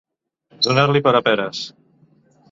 [0.67, 1.59] Donar-li per a peres.